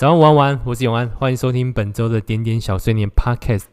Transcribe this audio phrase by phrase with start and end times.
[0.00, 3.66] 早上晚安，我是永安，欢迎收听本周的点点小碎念 Podcast。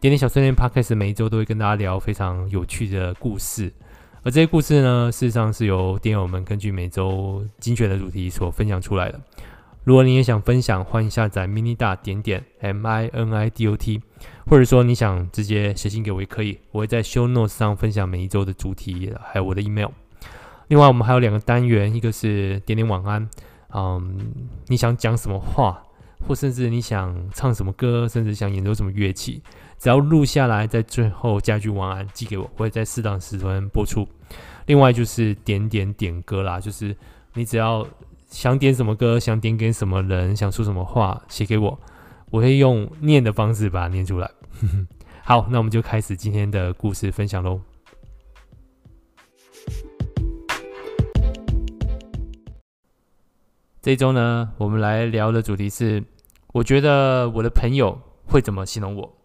[0.00, 3.70] 点点小碎念 Podcast 每一周都会跟大家聊非常有趣的故事，
[4.22, 9.20] 而这些故事呢，事实上是由点友们根据每周精选的主题所分享出来的。
[9.84, 14.00] 如果你也想分享，欢迎下载 mini 大点点 M I N I D O T，
[14.46, 19.90] 或者说你想直接写信给我也可以，我会在 Show Notes 上分享每一周的主题，还有我的 email。
[20.68, 23.28] 另外，我们还有两个单元，一个是点点晚安。
[23.72, 24.18] 嗯，
[24.66, 25.82] 你想讲什么话，
[26.26, 29.42] 或甚至你想唱什么歌，甚至想演奏什么乐器，
[29.78, 34.06] 只要录下来，在最后加句晚安寄给我，我会在适当时段播出。
[34.66, 36.96] 另外就是点点点歌啦，就是
[37.34, 37.86] 你只要
[38.28, 41.78] 想点什么歌，想点给什么人，想说什么话，写给我，
[42.30, 44.30] 我会用念的方式把它念出来。
[45.24, 47.60] 好，那我们就开始今天的故事分享喽。
[53.82, 56.04] 这周呢，我们来聊的主题是，
[56.52, 59.16] 我觉得我的朋友会怎么形容我？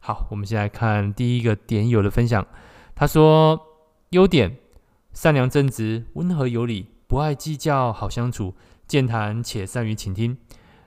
[0.00, 2.46] 好，我们先来看第一个点友的分享。
[2.94, 3.58] 他说：
[4.10, 4.58] 优点，
[5.14, 8.54] 善良正直，温和有礼，不爱计较，好相处，
[8.86, 10.36] 健谈且善于倾听，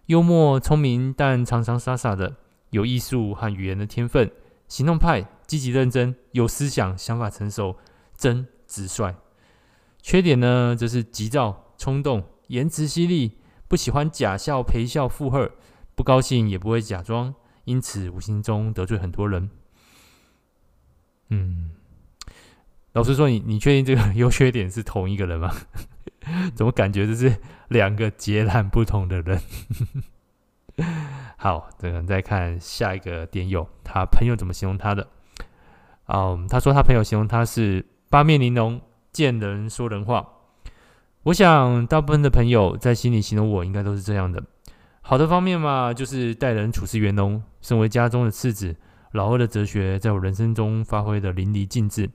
[0.05, 2.35] 幽默聪明，但常常傻傻的，
[2.69, 4.29] 有艺术和语言的天分，
[4.67, 7.77] 行动派，积极认真，有思想，想法成熟，
[8.15, 9.15] 真直率。
[10.03, 12.23] 缺点呢，则是急躁冲动。
[12.47, 15.51] 言辞犀利，不喜欢假笑、陪笑、附和，
[15.95, 19.49] 不高兴也不会假装，因此无形中得罪很多人。
[21.29, 21.71] 嗯，
[22.93, 25.53] 老实说，你你确定这个优缺点是同一个人吗？
[26.55, 27.37] 怎么感觉这是
[27.69, 29.41] 两个截然不同的人？
[31.37, 35.07] 好，这个再看下一个点友，他朋友怎么形容他的？
[36.07, 38.79] 嗯，他说他朋友形容他是八面玲珑，
[39.11, 40.27] 见人说人话。
[41.25, 44.43] 我想，大部分的朋友在心里形容我，应该都是这样的。
[45.01, 48.75] 好的方面嘛，就是待人处事圆融，身为家中的次子，
[49.13, 52.07] 老二的哲学在我人生中发挥得淋漓尽致。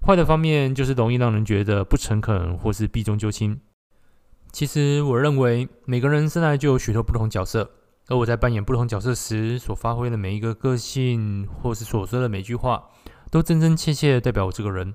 [0.00, 3.60] 坏的方面，就是容易让人觉得不诚恳，或是避重就轻。
[4.50, 7.70] 其实，我认为每个人生来就有许多不同角色，
[8.06, 12.82] 而我在扮演不同角色时所发挥的每一个个性，或是所说的每句话，
[13.30, 14.94] 都真真切切代表我这个人。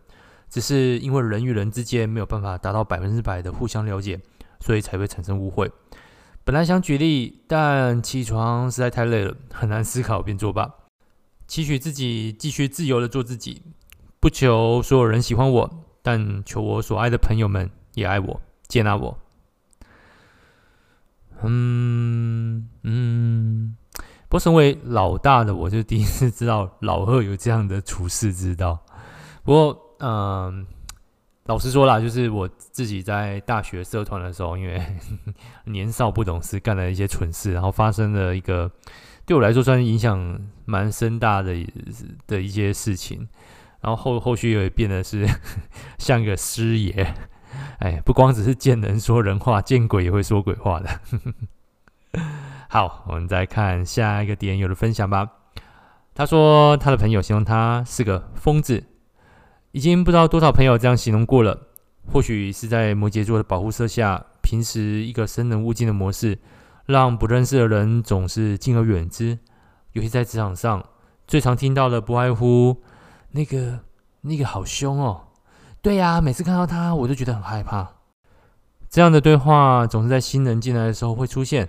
[0.54, 4.20] 只是因为人与人之间没有办法达到百分之百的互相了解，
[4.60, 5.72] 所以才会产生误会。
[6.44, 10.72] 本来想举例，但起床实在太累了，很难思考，便作罢。
[11.48, 13.64] 期许自己继续自由的做自己，
[14.20, 19.18] 不求所有人喜欢我，但求我所爱的朋友们也爱我、接纳我。
[21.42, 23.76] 嗯嗯，
[24.30, 28.86] 不过身为老大的我，就第一次知道老二有这样的处世之道。
[29.44, 29.83] 不过。
[30.06, 30.68] 嗯，
[31.46, 34.82] 老实说啦，就是我自己在大学社团的时候，因为
[35.64, 38.70] 年少不懂事，干了一些蠢事，然后发生了一个
[39.26, 41.56] 对我来说算是影响蛮深大的
[42.28, 43.30] 的一些事情，
[43.80, 45.26] 然后后后续也变得是
[45.98, 47.14] 像个师爷，
[47.80, 51.00] 哎，不光只是见人说人话，见鬼也会说鬼话的。
[52.68, 55.30] 好，我们再看下一个点友的分享吧。
[56.14, 58.84] 他说他的朋友形容他是个疯子。
[59.74, 61.60] 已经不知道多少朋友这样形容过了。
[62.12, 66.38] 或许是在摩羯座的保护色下，平时一个生人勿近的模式，
[66.86, 69.40] 让不认识的人总是敬而远之。
[69.94, 70.86] 尤其在职场上，
[71.28, 72.84] 最常听到的不外乎
[73.32, 73.80] 那个
[74.22, 75.22] 那个好凶哦。
[75.82, 77.94] 对呀，每次看到他，我都觉得很害怕。
[78.92, 81.68] 这样的对话总是在新人进来的时候会出现。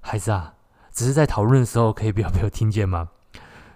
[0.00, 0.54] 孩子啊，
[0.92, 3.10] 只是在讨论的时候，可以不要被我听见吗？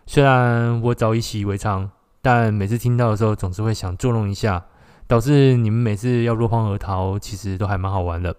[0.07, 1.91] 虽然我早已习以为常。
[2.21, 4.67] 但每次听到的时候，总是会想捉弄一下，
[5.06, 8.34] 导致你们每次要落荒而逃，其实都还蛮好玩的。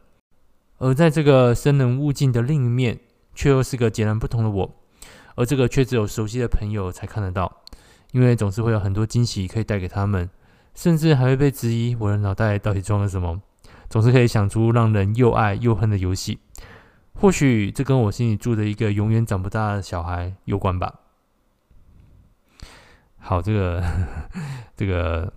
[0.78, 3.00] 而在这个生人勿近的另一面，
[3.34, 4.75] 却又是个截然不同的我，
[5.35, 7.62] 而这个却只有熟悉的朋友才看得到，
[8.12, 10.29] 因为总是会有很多惊喜可以带给他们，
[10.75, 13.41] 甚至还会被质疑我的脑袋到底装了什么，
[13.89, 16.39] 总是可以想出让人又爱又恨的游戏。
[17.15, 20.94] 或许这跟我心里住着一个永远长不大的小孩有关吧。
[23.19, 23.83] 好，这个
[24.75, 25.31] 这个，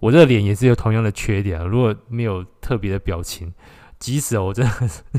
[0.00, 1.64] 我这个脸也是有同样的缺点啊。
[1.64, 3.52] 如果没有特别的表情，
[3.98, 4.72] 即使我真的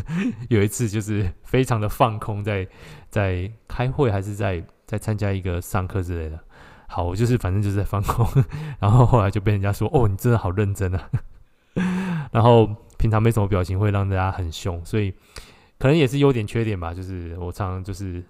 [0.49, 2.65] 有一次就是非常的放空在，
[3.09, 6.39] 在在开会还是在在参加一个上课之类的。
[6.87, 8.27] 好，我就是反正就是在放空，
[8.79, 11.09] 然后后来就被人家说：“哦，你真的好认真啊。”
[12.31, 12.67] 然后
[12.97, 15.11] 平常没什么表情，会让大家很凶，所以
[15.79, 16.93] 可能也是优点缺点吧。
[16.93, 18.23] 就是我常常就是。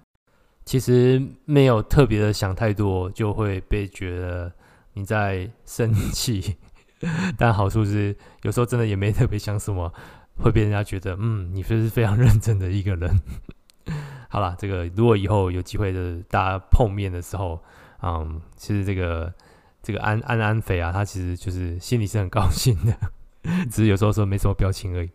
[0.66, 4.52] 其实没有特别的想太多，就会被觉得
[4.94, 6.58] 你在生气。
[7.38, 9.94] 但好处是，有时候真的也没特别想什么，
[10.38, 13.22] 会被人家觉得，嗯，你是非常 认真的一个人。
[14.28, 17.62] 好啦，这个如果以后有机会的大家碰面的时候，
[18.02, 19.32] 嗯，其实这个
[19.84, 22.98] 这个安安安肥啊，他其实就是心里是很高兴的，
[23.70, 25.10] 只是有时候说没什么表情而已。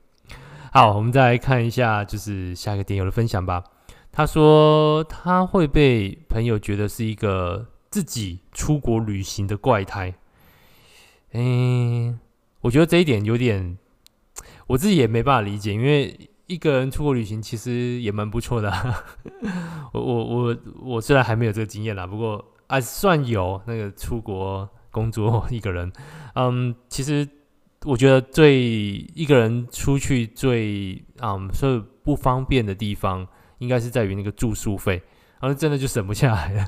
[0.72, 3.64] 好，我们再来看一下，就是下一个点友的分享吧。
[4.12, 10.14] 他说他会被朋友觉得是一个自己出国旅行的怪胎。
[11.32, 12.18] 嗯，
[12.60, 13.78] 我觉得这一点有点，
[14.66, 18.72] 我自己也没办法理解，因为一个人出国旅行其实也蛮不错的。
[19.92, 25.92] 我我我我虽然还没有这个经验啦，不过啊算有那个出国工作一个人，
[26.34, 27.28] 嗯，其实。
[27.86, 28.60] 我觉得最
[29.14, 33.26] 一个人出去最嗯，所以不方便的地方，
[33.60, 35.00] 应该是在于那个住宿费，
[35.40, 36.66] 然后真的就省不下来了。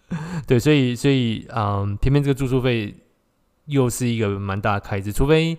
[0.46, 2.94] 对，所以所以嗯，偏偏这个住宿费
[3.64, 5.56] 又是一个蛮大的开支，除非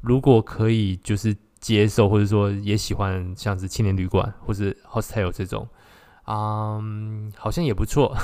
[0.00, 5.68] 如果可以就是接受，或者说也喜欢像是青年旅馆或是 hostel 这种，
[6.26, 8.16] 嗯，好像也不错。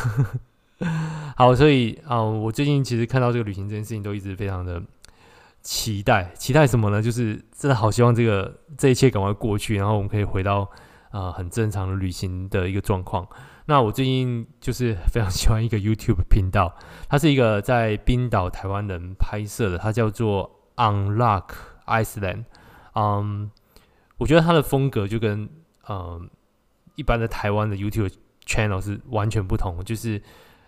[1.36, 4.80] 好，所以啊、嗯，我最近其实看到这个旅行这件事情，都一直非常的。
[5.64, 7.00] 期待期待什么呢？
[7.00, 10.68] 就是真的好希望这个这一切赶快过去，然后我们可以回到、
[11.12, 13.26] 呃、很正常的旅行的一个状况。
[13.66, 16.74] 那我最近就是非常喜欢一个 YouTube 频道，
[17.08, 21.44] 它是一个在冰岛台湾人拍摄的，它叫做 Unlock
[21.86, 22.44] Iceland。
[22.94, 23.50] 嗯，
[24.18, 25.48] 我觉得它的风格就跟
[25.88, 26.28] 嗯
[26.96, 28.12] 一般的台湾的 YouTube
[28.44, 30.20] channel 是完全不同，就是。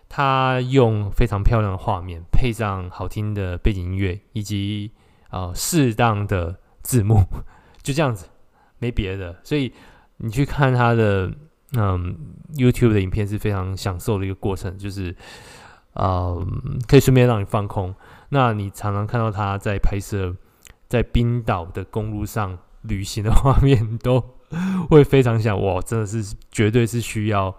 [0.07, 4.91] 他用非常漂亮的画面，配上好听的背景音乐，以及
[5.29, 7.23] 啊适当的字幕，
[7.81, 8.29] 就这样子，
[8.77, 9.41] 没别的。
[9.43, 9.73] 所以
[10.17, 11.31] 你去看他的
[11.73, 12.17] 嗯
[12.55, 15.15] YouTube 的影片是非常享受的一个过程，就是
[15.93, 17.93] 啊、嗯、可以顺便让你放空。
[18.29, 20.35] 那你常常看到他在拍摄
[20.87, 24.23] 在冰岛的公路上旅行的 画面，都
[24.89, 27.55] 会非常想哇，真的是绝对是需要。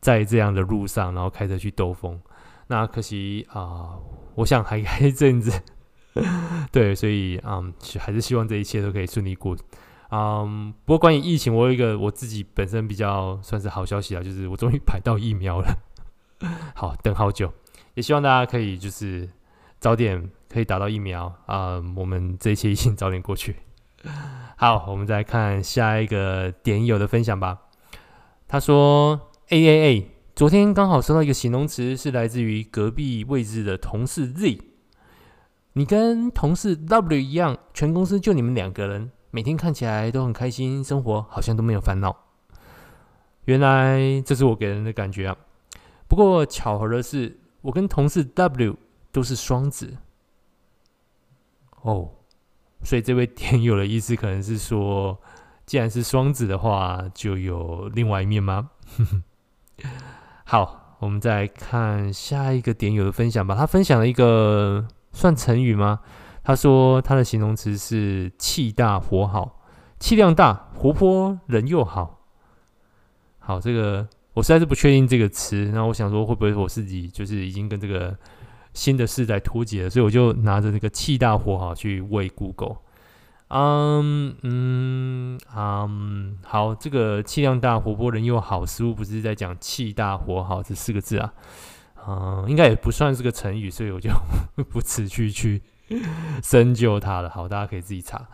[0.00, 2.18] 在这样的路上，然后开车去兜风，
[2.68, 3.98] 那可惜啊、
[4.34, 5.52] 我想还还一阵子，
[6.72, 9.54] 对，所以嗯，还是希望这一切都可以顺利过。
[10.10, 15.78] 嗯，不过关于疫情，我有一个我自己本身比较算是好消息啊，就是我终于排到疫苗了。
[16.74, 17.52] 好，等好久，
[17.94, 19.28] 也希望大家可以就是
[19.78, 23.56] 早点可以打到疫苗啊、我们这一切疫情早点过去。
[24.56, 27.58] 好，我们再看下一个点友的分享吧。
[28.46, 29.26] 他说。
[29.52, 34.60] A A A，昨天刚好收到一个形容词，是来自于隔壁位置的同事 Z。
[35.72, 42.16] 你跟同事 W 一样，全公司就你们两个人，每天看起来都很开心，生活好像都没有烦恼。
[43.44, 45.36] 原来这是我给人的感觉啊。
[46.08, 48.76] 不过巧合的是，我跟同事 W
[49.12, 49.96] 都是双子。
[51.82, 52.10] 哦，
[52.82, 55.18] 所以这位点友的意思可能是说，
[55.64, 58.70] 既然是双子的话，就有另外一面吗？
[60.44, 63.54] 好，我们再看下一个点友的分享吧。
[63.54, 66.00] 他分享了一个算成语吗？
[66.42, 69.62] 他说他的形容词是气大活好，
[69.98, 72.20] 气量大，活泼，人又好。
[73.38, 75.70] 好，这个我实在是不确定这个词。
[75.74, 78.16] 那我想说，会不会我自己就是已经跟这个
[78.74, 79.90] 新的世代脱节了？
[79.90, 82.76] 所以我就拿着这个气大活好去喂 Google。
[83.48, 91.34] 嗯嗯嗯，好，这个气量大、活泼、人又好，似乎不是在讲气大活好这四个字啊。
[92.06, 94.08] 嗯，应该也不算是个成语，所以我就
[94.70, 95.60] 不持续去
[96.42, 97.28] 深究它了。
[97.28, 98.28] 好，大家可以自己查。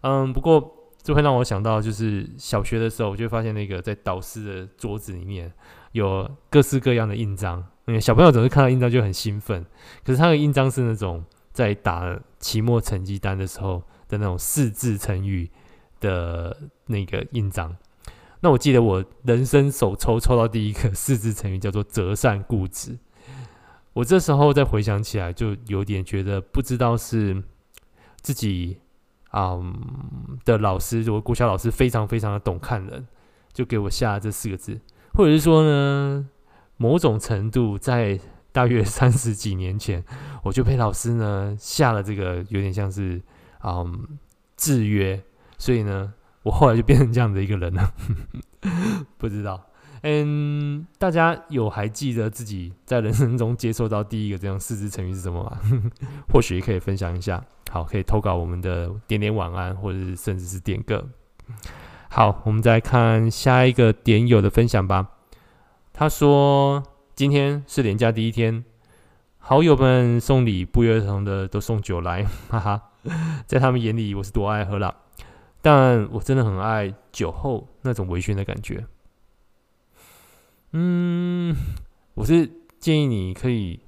[0.00, 5.52] 嗯，不过这会让我想到，就是小学的时候，我就发现那个在导师的桌子里面
[5.92, 9.64] 有各式各样的印章，因为小朋友总是看到印章就很兴奋。
[10.04, 13.82] 可是他的印章是那种在打期末成绩单的时候。
[14.08, 15.50] 的那种四字成语
[15.98, 16.54] 的
[16.84, 17.74] 那个印章，
[18.40, 22.98] 那我记得我人生首抽抽到第一个四字成语叫做折扇固执。
[23.92, 27.42] 我这时候再回想起来，就有点觉得不知道是
[28.20, 28.78] 自己
[29.32, 33.06] 嗯的老师，我国小老师非常非常的懂看人，
[33.52, 34.80] 就给我下了这四个字，
[35.14, 36.28] 或者是说呢，
[36.76, 38.18] 某种程度在
[38.52, 40.04] 大约三十几年前，
[40.42, 43.20] 我就被老师呢下了这个有点像是。
[43.64, 44.18] 嗯，
[44.56, 45.22] 制约，
[45.56, 47.94] 所以呢，我后来就变成这样的一个人了。
[49.16, 49.68] 不知道，
[50.02, 55.58] 嗯，大家有还记得自己在人生中接受到第一个这样四字成语是什么吗？
[56.32, 57.42] 或许可以分享一下。
[57.70, 61.08] 好，可以投稿我们的点点晚安，或者是甚至是点歌。
[62.10, 65.08] 好，我们再看下一个点友的分享吧。
[65.92, 66.82] 他说
[67.14, 68.64] ：“今天是连假第一天，
[69.38, 72.82] 好友们送礼不约而同的都送酒来， 哈哈。”
[73.46, 74.94] 在他们眼里，我是多爱喝了。
[75.60, 78.84] 但我真的很爱酒后那种微醺的感觉。
[80.72, 81.54] 嗯，
[82.14, 83.80] 我是建议你可以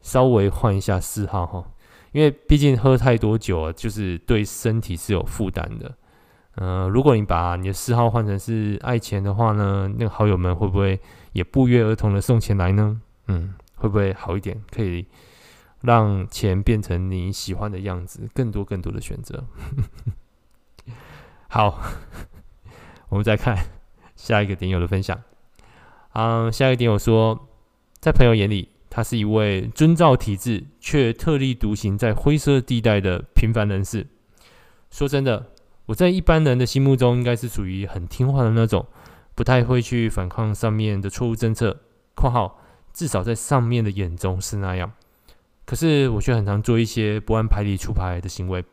[0.00, 1.64] 稍微换一下嗜好哈，
[2.10, 5.94] 因为毕竟喝太多酒啊，就是对身体是有负担的。
[6.56, 11.00] 呃，如果你把你的嗜好换成是爱钱的话呢，那个好友们会不会
[11.32, 13.00] 也不约而同的送钱来呢？
[13.28, 14.60] 嗯，会不会好一点？
[14.70, 15.06] 可以
[15.82, 19.44] 让钱变成你喜欢的样子，更多更多的选择。
[21.48, 21.80] 好，
[23.08, 23.56] 我们再看
[24.16, 25.20] 下一个点友的分享。
[26.14, 27.48] 嗯，下一点我说，
[28.00, 34.06] 在朋友眼里，他是一位遵照体制却特立独行在灰色地带的平凡人士。
[34.90, 35.50] 说真的。
[35.86, 38.86] 我在一般人的心目中，应该是属于很听话的那种，
[39.34, 41.78] 不太会去反抗上面的错误政策
[42.16, 42.58] （括号
[42.94, 44.90] 至少在上面的眼中是那样）。
[45.66, 48.64] 可是我却很常做一些不按牌理出牌的行为，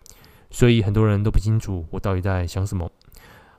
[0.49, 2.89] 所以很多人都不清楚我到底在想什么。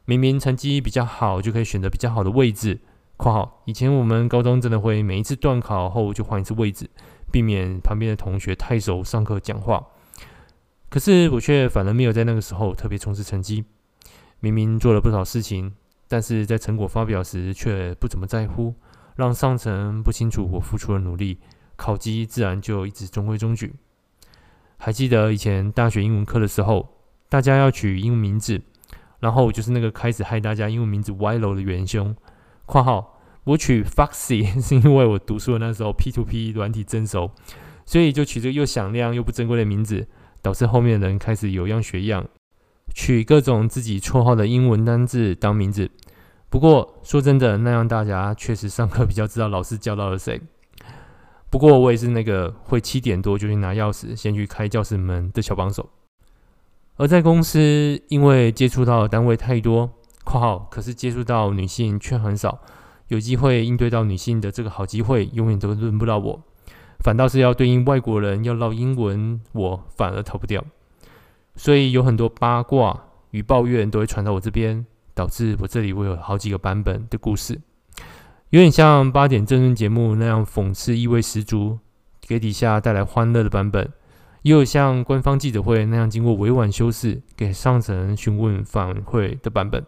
[0.07, 2.81] 明明成绩比较好，就可以选择比较好的位置
[3.23, 6.91] （括号以前我们高中真的会每一次段考后就换一次位置，
[7.31, 9.87] 避免旁边的同学太熟上课讲话）。
[10.91, 13.65] 可是我却反而没有在那个时候特别重视成绩，
[14.41, 15.73] 明明做了不少事情，
[16.09, 18.75] 但是在成果发表时却不怎么在乎，
[19.15, 21.39] 让上层不清楚我付出的努力，
[21.77, 23.73] 考绩自然就一直中规中矩。
[24.79, 26.89] 还记得以前大学英文课的时候，
[27.29, 28.61] 大家要取英文名字，
[29.21, 32.13] 然后就是那个开始害大家英文名字歪楼的元凶。
[32.65, 33.12] 括号
[33.45, 37.31] 我取 Foxy 是因为我读书的那时候 P2P 软体蒸熟，
[37.85, 40.07] 所以就取这个又响亮又不珍贵的名字。
[40.45, 42.27] 导致后面的人开始有样学样，
[42.93, 45.89] 取各种自己绰号的英文单字当名字。
[46.51, 50.41] 不过说真的，那样大家确实上课比较知道老师教到了谁。
[51.49, 55.89] 不过我也是那个会七点多就去拿钥匙，先去开教室门的小帮手。
[56.97, 59.89] 而在公司，因为接触到的单位太多
[60.27, 62.59] （括号可是接触到女性却很少），
[63.13, 66.43] 有机会应对到女性的这个好机会，永远都轮不到我。
[67.05, 70.65] 反倒是要对应外国人要唠英文，我反而逃不掉，
[71.55, 72.99] 所以有很多八卦
[73.33, 77.61] 与抱怨都会传到我这边，导致我这里会有好几个版本的故事，
[78.49, 81.81] 有点像八点政论节目那样讽刺意味十足，
[82.23, 83.93] 给底下带来欢乐的版本，
[84.41, 89.85] 也有像官方记者会那样经过委婉修饰，给上层询问反馈的版本，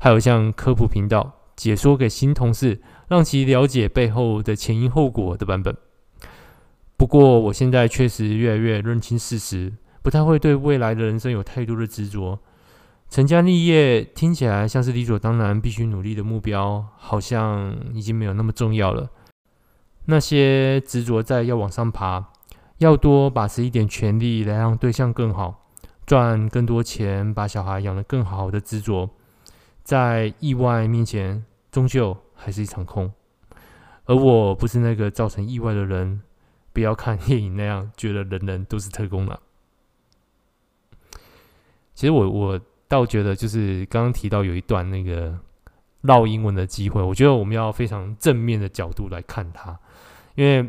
[0.00, 5.76] 还有像科普频道解说给新同事，让其了解背后的前因后果的版本。
[6.96, 12.38] 不过，我现在确实越来越认清事实，不太会对未来的人生有太多的执着。
[13.10, 19.10] 成家立业听起来像是理所当然、必须努力的目标，好像已经没有那么重要了。
[20.04, 22.30] 那些执着在要往上爬、
[22.78, 25.66] 要多把持一点权力来让对象更好、
[26.06, 29.10] 赚更多钱、把小孩养得更好的执着，
[29.82, 33.12] 在意外面前终究还是一场空。
[34.04, 36.22] 而我不是那个造成意外的人。
[36.70, 39.40] 不要看电影那样，觉得人人都是特工了。
[41.92, 45.36] 其实我我倒觉得，就是刚刚提到有一段那个
[46.02, 49.76] 绕英文的机会，我觉得我们要非常正面的角度来看它，
[50.36, 50.68] 因为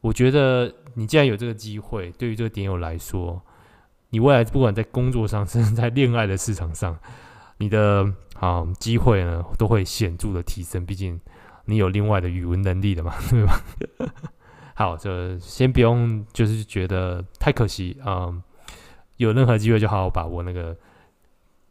[0.00, 3.42] 我觉得你既然有这个机会，对于这个点友来说，
[4.10, 6.96] 你未来不管在工作上，甚至在恋爱的市场上，
[7.56, 8.04] 你的
[8.42, 10.84] 啊机会呢都会显著的提升。
[10.84, 11.20] 毕竟
[11.66, 13.62] 你有另外的语文能力的嘛， 对吧？
[14.74, 18.42] 好，就先不用，就是觉得太可惜啊、嗯。
[19.18, 20.42] 有任何机会就好好把握。
[20.42, 20.76] 那个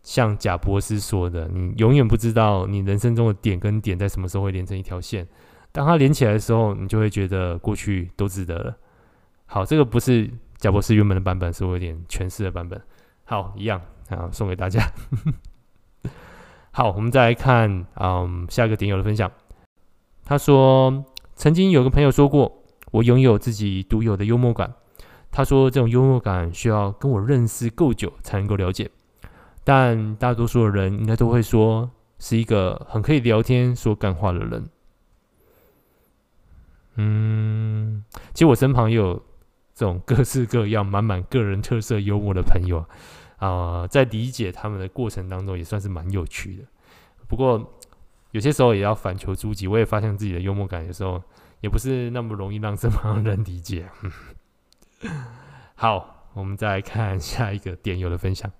[0.03, 5.27] 像贾博士说的，你永远不知道你人生中的点跟点在什么时候会连成一条线。
[5.73, 8.77] 当它连起来的时候，你就会觉得过去都值得了。
[9.45, 12.79] 好，这个不是贾博士原本的版本，是我有点诠释的版本。
[13.25, 14.79] 好，一样啊，送给大家。
[16.71, 19.31] 好，我们再来看嗯下一个点友的分享。
[20.25, 22.57] 他说，曾经有个朋友说过。
[22.91, 24.73] 我拥有自己独有的幽默感。
[25.31, 28.91] 他说，这种幽默感需要跟我认识够久才能够了解，
[29.63, 34.69] 但大多数的人应该都会说是一个很可以聊天、说干话的人。
[36.95, 39.23] 嗯，其实我身旁也有
[39.73, 42.85] 这种各式各样、满满个人特色幽默的朋友，
[43.41, 46.63] 呃，在理解他们的过程当中也算是蛮有趣的。
[47.27, 47.73] 不过
[48.31, 51.21] 有些时候也要反求诸己，我也发现自己的幽默感有时候。
[51.61, 53.87] 也不是那么容易让身旁人理解。
[55.77, 58.51] 好，我们再来看下一个点友的分享。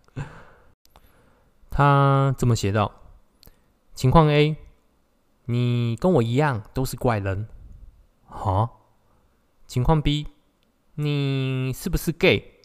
[1.71, 2.91] 他这么写道：
[3.95, 4.55] 情况 A，
[5.45, 7.47] 你跟我一样都是怪人。
[8.27, 8.69] 哈？
[9.65, 10.27] 情况 B，
[10.93, 12.61] 你是不是 gay？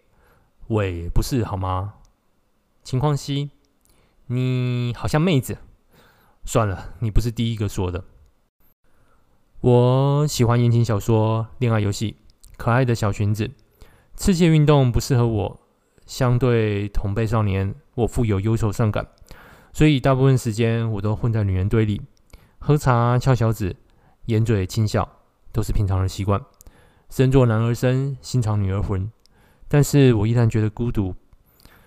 [0.66, 1.94] 喂不是好吗？
[2.86, 3.50] 情况 C，
[4.28, 5.58] 你好像妹子。
[6.44, 8.04] 算了，你不是第一个说的。
[9.60, 12.14] 我喜欢言情小说、恋爱游戏、
[12.56, 13.50] 可爱的小裙子。
[14.14, 15.60] 刺激运动不适合我。
[16.06, 19.08] 相对同辈少年，我富有忧愁善感，
[19.72, 22.00] 所以大部分时间我都混在女人堆里，
[22.60, 23.74] 喝茶、翘小指、
[24.26, 25.10] 掩嘴轻笑，
[25.50, 26.40] 都是平常的习惯。
[27.10, 29.10] 身作男儿身，心藏女儿魂。
[29.66, 31.16] 但是我依然觉得孤独。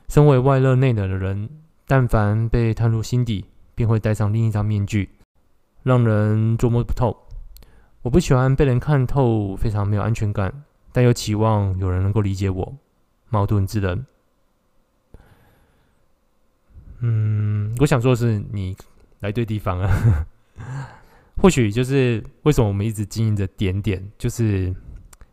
[0.09, 1.47] 身为外热内冷的人，
[1.85, 5.07] 但凡被探入心底，便会戴上另一张面具，
[5.83, 7.15] 让人捉摸不透。
[8.01, 12.75] 我不喜欢被人看透，非常没有安全感，但又期望有人能够理解我，
[13.29, 14.03] 矛盾之人。
[17.01, 18.75] 嗯，我想说的是，你
[19.19, 20.25] 来对地方了。
[21.37, 24.73] 或许就是为什么我们一直经营着点点，就是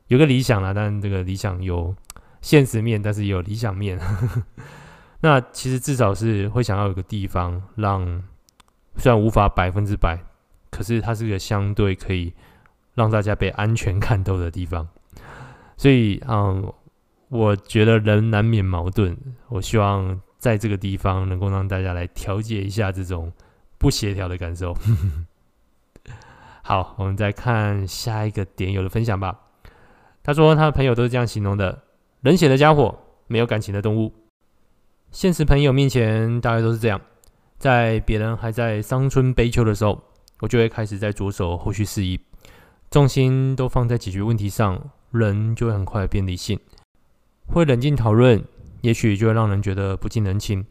[0.09, 1.95] 有个理想啦，但这个理想有
[2.47, 3.99] 现实面，但是也有理想面。
[5.19, 8.23] 那其实至少是会想要有个地方让。
[8.99, 10.19] 虽然无法百分之百，
[10.71, 12.33] 可是它是个相对可以
[12.95, 14.88] 让大家被安全看透的地方。
[15.76, 16.73] 所以，嗯，
[17.29, 19.15] 我觉得人难免矛盾。
[19.49, 23.31] 我希望在这个地方能够让大家来调节一下这种
[23.76, 24.75] 不协调的感受。
[26.65, 29.41] 好，我们再看下一个点友的分享吧。
[30.23, 31.83] 他说他的朋友都是这样形容的：
[32.26, 34.12] 冷血的家伙，没有感情的动物。
[35.12, 37.00] 现实朋友面前，大概都是这样。
[37.56, 40.02] 在别人还在伤春悲秋的时候，
[40.40, 42.18] 我就会开始在着手后续事宜，
[42.90, 46.59] 重心都放在解决问题上，人就会很快变理性，
[47.47, 48.42] 会冷静讨论，
[48.80, 50.66] 也许就会让人觉得不近人情。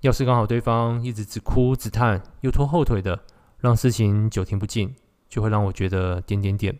[0.00, 3.20] 要是刚好对方一直只哭只叹，又拖后腿的，
[3.60, 4.94] 让事情久停不进，
[5.28, 6.74] 就会让我觉得点点点。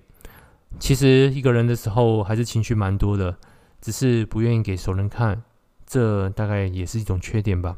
[0.80, 3.36] 其实一个人的时候还是情绪蛮多的，
[3.80, 5.42] 只是不愿意给熟人看，
[5.86, 7.76] 这大概也是一种缺点吧。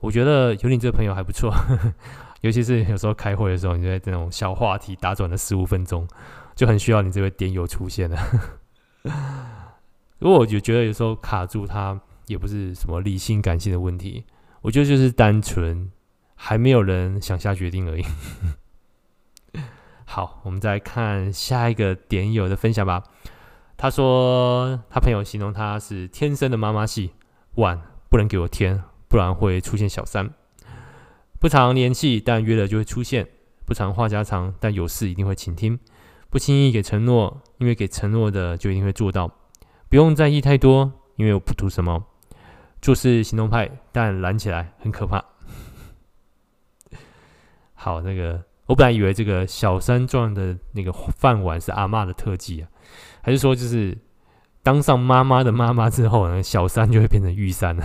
[0.00, 1.54] 我觉得有你这个朋友还不错，
[2.42, 6.08] 尤其是有时候开会的时候，你在这种小话题打转了十五分钟，
[6.56, 8.18] 就很需要你这位点友出现了。
[10.18, 14.24] 如果我就觉得有时候卡住他，也不是什么理性感性的问题，
[14.60, 15.90] 我觉得就是单纯
[16.34, 18.04] 还没有人想下决定而已。
[20.14, 23.02] 好，我们再看下一个点友的分享吧。
[23.78, 27.12] 他说他朋友形容他是天生的妈妈系，
[27.54, 28.84] 万不能给我添。
[29.08, 30.34] 不然会出现小三，
[31.40, 33.24] 不常联系，但约了就会出现；
[33.64, 35.78] 不常话家常，但有事一定会倾听；
[36.28, 39.26] 不轻易给承诺，因为给承诺的就一定会做到；
[39.88, 42.04] 不用在意太多，因为我不图什么；
[42.82, 45.24] 做事行动派，但懒起来很可怕。
[47.72, 52.68] 好，那个我本来以为这个小三状的那个饭碗是阿嬷的特技啊，
[53.20, 53.98] 还是说就是
[54.62, 57.84] 当上妈妈的妈妈之后呢，小三就会变成玉山了？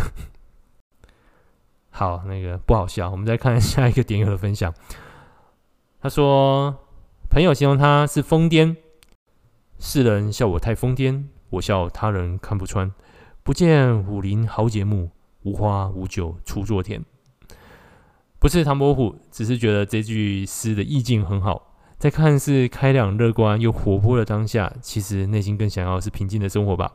[1.92, 3.12] 好，那个不好笑。
[3.12, 4.74] 我们再看下一个点友的分享。
[6.00, 6.74] 他说，
[7.30, 8.78] 朋友形容他是疯癫，
[9.80, 12.90] 世人笑我太疯癫，我笑他人看不穿。
[13.44, 15.12] 不见武林豪杰墓，
[15.44, 17.04] 无花无酒锄作田。
[18.40, 21.74] 不是唐伯虎，只是觉得这句诗的意境很好。
[21.98, 26.92] 在看似开朗乐观又活泼的当下，其实内心更想要是平静的生活吧。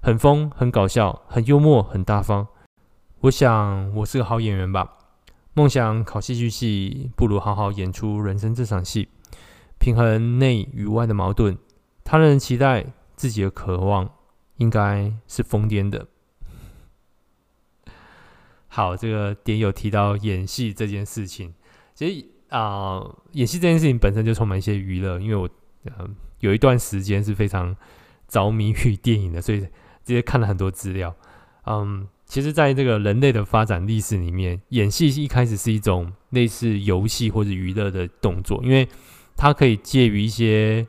[0.00, 2.46] 很疯，很搞笑，很幽默，很大方。
[3.22, 4.94] 我想我是个好演员吧。
[5.54, 9.08] 梦想考戏剧系，不如好好演出人生这场戏，
[9.80, 11.58] 平衡内与外的矛盾。
[12.04, 12.86] 他人的期待，
[13.16, 14.08] 自己的渴望，
[14.58, 16.06] 应该是疯癫的。
[18.68, 21.52] 好，这个点有提到演戏这件事情，
[21.94, 23.02] 其实啊、
[23.32, 25.18] 演戏这件事情本身就充满一些娱乐。
[25.18, 25.48] 因为我
[25.84, 26.08] 呃
[26.40, 27.76] 有一段时间是非常
[28.28, 29.68] 着迷于电影的，所以直
[30.04, 31.14] 接看了很多资料，
[31.66, 32.06] 嗯。
[32.30, 38.86] 其实，在这个人类的发展历史里面，演戏一开始是一种类似游戏或者娱乐的动作，因为
[39.34, 40.86] 它可以介于一些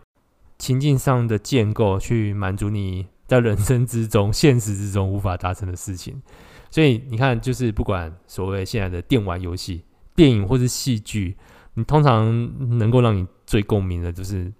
[0.57, 6.21] 情境上的建构，去满足你在人生之中、 现实之中无法达成的事情。
[6.71, 9.83] 所以你看，就是不管所谓现在的电玩游戏、
[10.15, 11.35] 电影或是戏剧，
[11.73, 14.51] 你通常能够让你最共鸣的，就是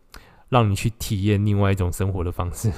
[0.50, 2.72] 让你去体验另外一种生活的方式。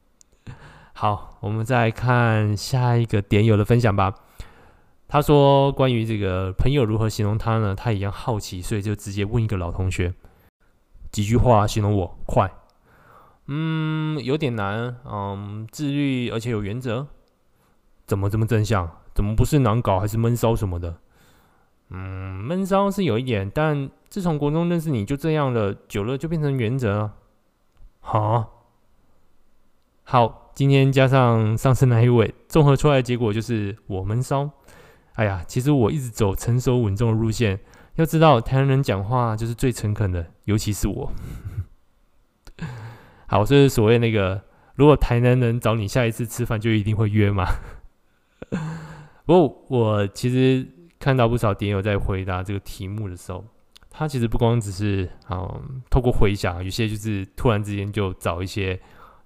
[0.92, 4.14] 好，我们再看下一个点友的分享吧。
[5.08, 7.74] 他说：“关于这个朋友如何形容他呢？
[7.74, 10.12] 他一样好奇，所以就直接问一个老同学，
[11.12, 12.50] 几句话形容我快。
[13.46, 14.96] 嗯，有点难。
[15.04, 17.06] 嗯，自律而且有原则。
[18.06, 18.88] 怎么这么正向？
[19.14, 20.98] 怎么不是难搞还是闷骚什么的？
[21.90, 27.12] 嗯，闷骚是有一点，但自从国中认识你就这样了，久了就变成原则了。
[28.00, 28.64] 好，
[30.04, 34.48] 好。”今天加上上次那一位，综合出来的结果就是我闷骚。
[35.16, 37.60] 哎呀，其实我一直走成熟稳重的路线。
[37.96, 41.12] 要知道，台湾人讲话就是最诚恳的，尤其是我。
[43.28, 44.44] 好，这是所谓那个，
[44.76, 47.46] 如果台南人找你下一次吃饭，就一定会约吗？
[49.24, 50.66] 不过我其实
[50.98, 53.44] 看到不少点友在回答这个题目的时候，
[53.90, 58.80] 他其实不光只是嗯透过回想，有些就是突然之间就找一些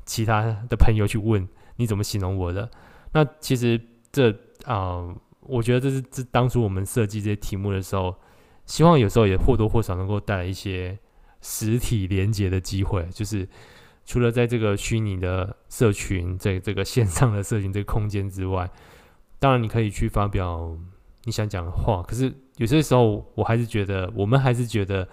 [0.05, 1.47] 其他的朋友去问
[1.77, 2.71] 你怎么形容我的。
[3.13, 3.81] 那其实
[4.13, 8.15] 这啊、我觉得这是这当初我们设计这些题目的时候。
[8.67, 10.97] 希望有时候也或多或少能够带来一些
[11.41, 13.49] 实体连接的机会，就是
[14.07, 18.71] 除了在这个虚拟的社群，在这个线上的社群这个空间之外，
[19.41, 20.77] 当然你可以去发表
[21.25, 22.05] 你想讲的话。
[22.07, 25.09] 可是有些时候，我还是觉得，我们还是觉得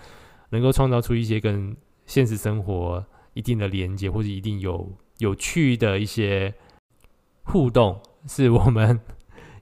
[0.50, 6.54] 能够创造出一些跟现实生活一定的连接，或者一定有有趣的一些
[7.44, 9.00] 互动，是我们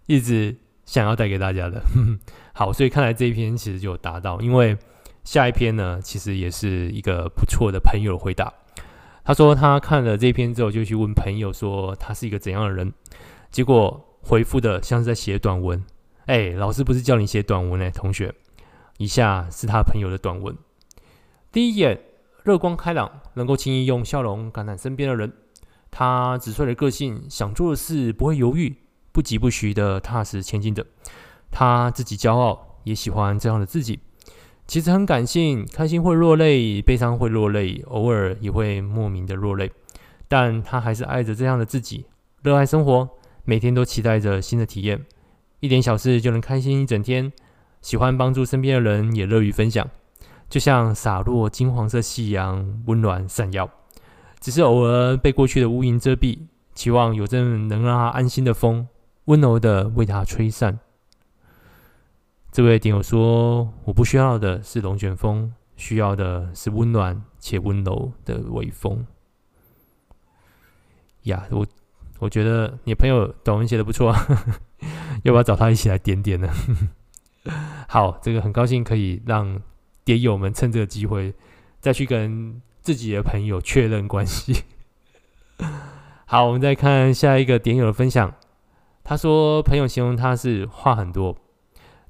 [0.07, 1.81] 一直想要带给大家的。
[2.53, 4.77] 好，所以看来这一篇其实就有达到，因为
[5.23, 8.53] 下一篇呢，其实也是一个不错的朋友回答。
[9.23, 12.93] 他说他看了这篇之后，就去问朋友说他是一个怎样的人，
[13.49, 15.83] 结果回复的像是在写短文。
[16.25, 18.33] 哎，老师不是叫你写短文呢，同学。
[18.97, 20.57] 以下是他朋友的短文：
[21.51, 22.01] 第一眼，
[22.43, 25.31] 乐观开朗，能够轻易用笑容感染身边的人。
[25.91, 28.75] 他直率的个性，想做的事不会犹豫，
[29.11, 30.83] 不疾不徐的踏实前进着。
[31.51, 33.99] 他自己骄傲，也喜欢这样的自己。
[34.65, 39.71] 其实很感性，开心会落泪，悲伤会落泪，偶尔也会莫名的落泪。
[40.27, 42.05] 但他还是爱着这样的自己，
[42.41, 43.07] 热爱生活，
[43.45, 45.05] 每天都期待着新的体验。
[45.61, 47.31] 一点小事就能开心一整天，
[47.81, 49.89] 喜欢帮助身边的人，也乐于分享。
[50.49, 53.69] 就像洒落金黄色夕阳，温暖闪耀。
[54.39, 56.37] 只是偶尔被过去的乌云遮蔽，
[56.75, 58.87] 期望有阵能让他安心的风，
[59.25, 60.79] 温柔的为他吹散。
[62.51, 69.05] 这位点友说：“我不需要的是龙卷风，需要的是温暖且温柔的微风。”
[71.23, 71.65] 呀，我
[72.19, 74.27] 我觉得你朋友短文写的不错，啊
[75.23, 76.49] 要不要找他一起来点点呢？
[77.87, 79.61] 好，这个很高兴可以让
[80.03, 81.33] 点友们趁这个机会
[81.79, 84.63] 再去跟自己的朋友确认关系。
[86.25, 88.33] 好，我们再看下一个点友的分享。
[89.03, 91.37] 他说：“朋友形容他是话很多。”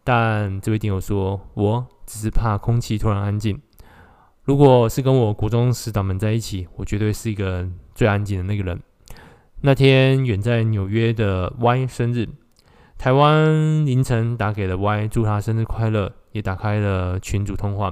[0.06, 3.60] 但这位听友说，我只是怕空气突然安静。
[4.44, 8.80] 如果是跟我国中死党们在一起，我绝对是一个最安静的那个人。
[9.66, 12.30] 那天远在纽约的 Y 生日，
[13.00, 17.92] 台湾凌晨打给了 Y，祝他生日快乐，也打开了群组通话。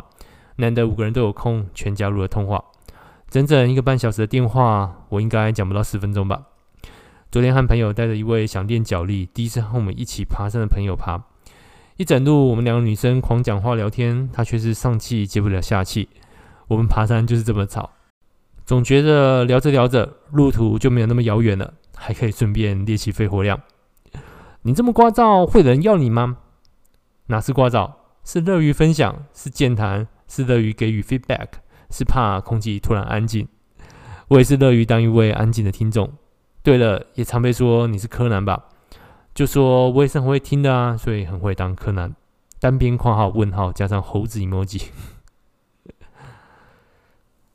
[0.58, 2.64] 难得五个人都有空，全加入了通话。
[3.28, 6.44] 整整一个半小时的电话，我应该讲不到十分钟吧。
[7.32, 11.24] 昨天和朋友带着一位想练脚力、第一次和我们一起爬山的朋友爬。
[11.98, 16.08] 一整路，我们两个女生狂讲话聊天，她却是上气接不了下气。
[16.68, 17.90] 我们爬山就是这么吵，
[18.66, 23.62] 总觉得聊着聊着，路途就没有那么遥远了，还可以顺便练习肺活量。
[24.62, 26.38] 你这么聒噪，会有人要你吗？
[27.28, 27.92] 哪是聒噪，
[28.24, 31.48] 是乐于分享，是健谈，是乐于给予 feedback，
[31.90, 33.48] 是怕空气突然安静。
[34.30, 36.10] 我也是乐于当一位安静的听众。
[36.64, 38.64] 对了，也常被说你是柯南吧？
[39.36, 42.16] 就说我也是很会听的啊，所以很会当柯南。
[42.62, 44.84] 单边括号问号加上猴子 emoji。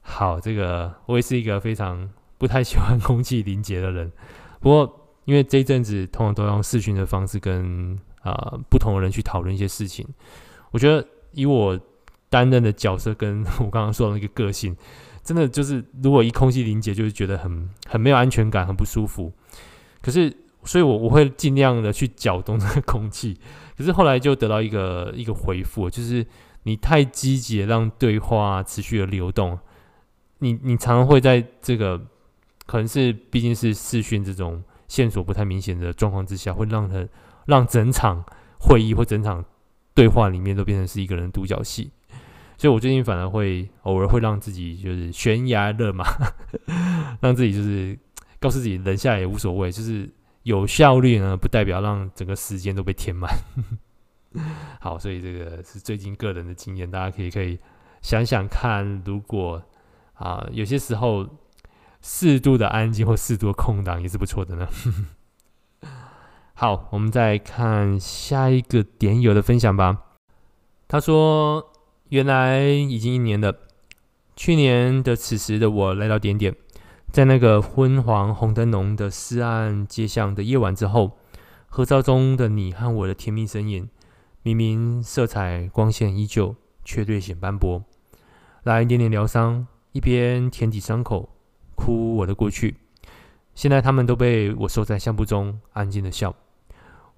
[0.08, 4.10] 好，这个我也是一个非常不太喜欢 空气凝结的人。
[4.60, 10.06] 不过因为这一阵子通常都用视讯的方式跟啊、不同的人去讨论一些事情，
[10.70, 11.78] 我觉得以我
[12.28, 14.76] 担任的角色跟 我刚刚说的那个个性，
[15.22, 19.32] 真的就是如果一空气凝结，就是觉得很很没有安全感，很不舒服。
[20.00, 20.34] 可是。
[20.64, 23.38] 所以我，我会尽量的去搅动 这个空气，
[23.76, 26.26] 可是后来就得到一个一个回复，就是
[26.64, 29.56] 你太积极让对话持续的流动，
[30.38, 31.98] 你你常常会在这个
[32.66, 37.06] 可能是毕竟是视讯这种线索不太明显的状况之下，会让他
[37.46, 38.24] 让整场
[38.58, 39.44] 会议或整场
[39.94, 41.90] 对话里面都变成是一个人独角戏。
[42.56, 46.04] 所以我最近反而会偶尔会让自己就是悬崖勒马，
[47.20, 47.98] 让自己就是
[48.40, 50.08] 告诉自己忍下来也无所谓，就是。
[50.44, 53.30] 有效率呢，不代表让整个时间都被填满。
[54.80, 57.58] 好，所以这个是最近个人的经验，大家可以可以
[58.00, 59.62] 想想看，如果
[60.18, 61.26] 啊有些时候
[62.02, 64.68] 适度的安静或适度的空档也是不错的呢。
[66.54, 70.04] 好，我们再看下一个点友的分享吧。
[70.88, 71.72] 他说
[72.10, 73.54] ：“原来已经一年了，
[74.34, 76.56] 去年的此时的我来到点点，
[77.12, 81.18] 在那个昏黄红灯笼的尸暗街巷的夜晚之后，
[81.68, 83.88] 合照中的你和我的甜蜜身影，
[84.42, 87.84] 明明色彩光线依旧，却略显斑驳。
[88.64, 91.28] 来点点疗伤，一边舔舐伤口，
[91.74, 92.76] 哭我的过去。
[93.56, 96.36] 现在他们都被我收在相簿中，安静的笑。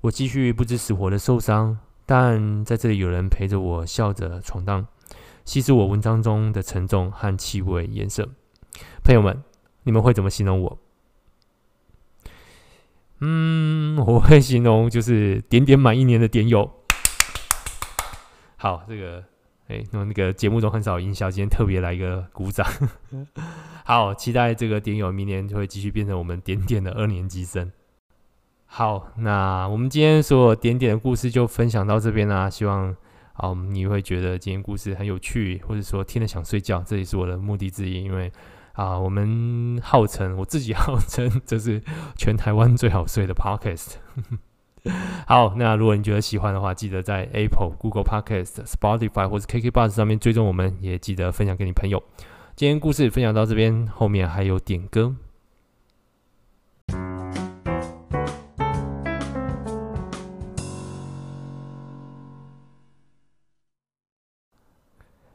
[0.00, 4.86] 我继续不知死活的受伤，但在这里有人陪着我，笑着闯荡，
[5.44, 8.26] 稀释我文章中的沉重和气味颜色。
[9.04, 9.44] 朋友们，
[9.82, 10.78] 你们会怎么形容我？
[13.18, 16.72] 嗯，我会形容就是点点满一年的点友。
[18.56, 19.29] 好，这个。
[19.70, 22.66] 哎，那么那个节目中很少音效，今天特别来一个鼓掌。
[23.86, 27.70] 好，期待这个点友明年就会继续变成我们点点的二年级生。
[28.66, 32.50] 好，那我们今天所有点点的故事就分享到这边啦。
[32.50, 32.94] 希望
[33.34, 38.02] 啊，你会觉得今天故事很有趣，或者说听了想睡觉，这也是我的目的之一。
[38.02, 38.32] 因为
[38.72, 41.80] 啊，我们号称我自己号称这是
[42.16, 43.94] 全台湾最好睡的 Podcast。
[45.28, 52.02] 好，那如果你觉得喜欢的话，记得在 Apple、Google Podcast、Spotify 或者 KK Bus 上面追踪我们，也记得分享给你朋友。
[52.56, 55.14] 今天故事分享到这边，后面还有点歌。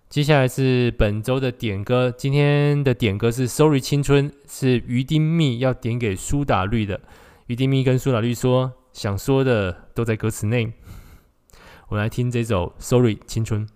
[0.09, 7.01] 接下来是本周的点歌，今天的点歌是《Sorry 青春》，是余丁密要点给苏打绿的。
[7.47, 8.73] 余丁密跟苏打绿说。
[8.95, 10.71] 想说的都在歌词内，
[11.89, 13.67] 我来听这首《Sorry 青春》。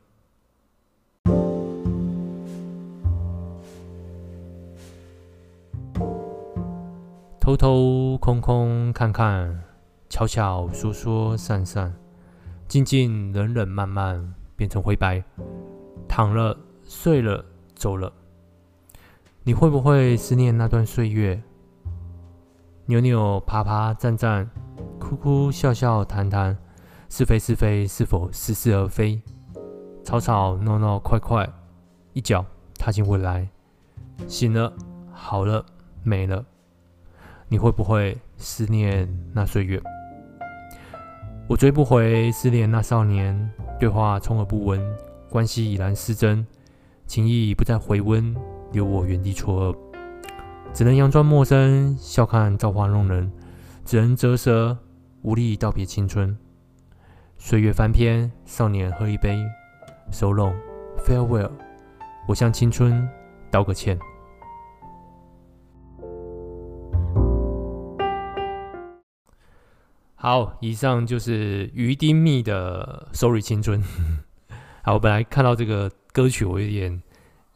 [7.37, 9.61] 偷偷空空看看，
[10.07, 11.93] 悄悄说说散散，
[12.69, 15.21] 静静冷冷慢慢变成灰白，
[16.07, 17.43] 躺了睡了
[17.75, 18.13] 走了。
[19.43, 21.43] 你会不会思念那段岁月？
[22.89, 24.49] 扭扭爬爬站站。
[24.99, 26.57] 哭哭笑笑谈谈，
[27.07, 29.21] 是非是非是否似是而非？
[30.03, 31.47] 吵吵闹闹快快，
[32.13, 32.43] 一脚
[32.79, 33.47] 踏进未来。
[34.27, 34.73] 醒了，
[35.13, 35.63] 好了，
[36.01, 36.43] 没了。
[37.47, 39.79] 你会不会思念那岁月？
[41.47, 44.81] 我追不回失联那少年，对话充耳不闻，
[45.29, 46.43] 关系已然失真，
[47.05, 48.35] 情谊不再回温，
[48.71, 49.77] 留我原地错愕，
[50.73, 53.31] 只能佯装陌生，笑看造化弄人，
[53.85, 54.77] 只能折舌。
[55.21, 56.37] 无力道别青春，
[57.37, 59.37] 岁月翻篇，少年喝一杯
[60.13, 61.51] ，so long，farewell，
[62.25, 63.05] 我向青春
[63.51, 63.99] 道个歉。
[70.15, 73.83] 好，以上就是鱼丁密的 Sorry 青春。
[74.81, 77.03] 好，我本来看到这个歌曲，我有点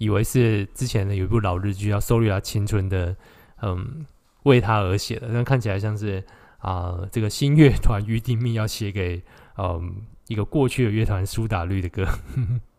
[0.03, 3.15] 以为是之前的有一部老日剧叫《Sorry 啊青春》的，
[3.61, 4.05] 嗯，
[4.43, 6.23] 为他而写的，但看起来像是。
[6.63, 9.21] 啊、这个新乐团预定命要写给
[9.57, 9.97] 嗯
[10.29, 12.07] 一个过去的乐团苏打绿的歌。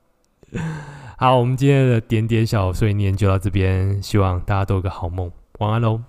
[1.21, 6.01] 好，我们今天的点点小碎念就到这边，希望大家都有个好梦，晚安喽。